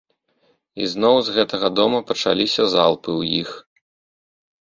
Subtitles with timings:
[0.85, 3.49] І зноў з гэтага дома пачаліся залпы ў іх.